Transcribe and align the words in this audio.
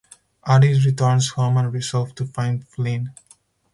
Ary 0.47 0.79
returns 0.83 1.29
home 1.29 1.57
and 1.57 1.71
resolves 1.71 2.13
to 2.13 2.25
find 2.25 2.67
Flynn. 2.67 3.13